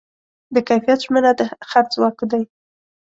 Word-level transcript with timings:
د 0.53 0.55
کیفیت 0.67 0.99
ژمنه 1.05 1.31
د 1.39 1.41
خرڅ 1.69 1.89
ځواک 1.95 2.17
دی. 2.31 2.43